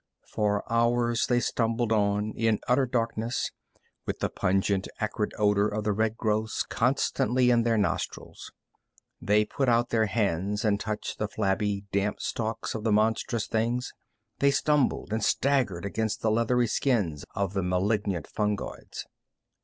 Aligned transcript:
For 0.25 0.63
hours 0.67 1.27
they 1.27 1.39
stumbled 1.39 1.91
on 1.91 2.31
in 2.35 2.59
utter 2.67 2.87
darkness, 2.87 3.51
with 4.07 4.17
the 4.17 4.31
pungent, 4.31 4.87
acrid 4.99 5.31
odor 5.37 5.67
of 5.67 5.83
the 5.83 5.91
red 5.93 6.17
growths 6.17 6.63
constantly 6.63 7.51
in 7.51 7.61
their 7.61 7.77
nostrils. 7.77 8.51
They 9.21 9.45
put 9.45 9.69
out 9.69 9.89
their 9.89 10.07
hands 10.07 10.65
and 10.65 10.79
touched 10.79 11.19
the 11.19 11.27
flabby, 11.27 11.81
damp 11.91 12.19
stalks 12.19 12.73
of 12.73 12.83
the 12.83 12.91
monstrous 12.91 13.45
things. 13.45 13.93
They 14.39 14.49
stumbled 14.49 15.13
and 15.13 15.23
staggered 15.23 15.85
against 15.85 16.21
the 16.23 16.31
leathery 16.31 16.65
skins 16.65 17.23
of 17.35 17.53
the 17.53 17.61
malignant 17.61 18.25
fungoids. 18.25 19.05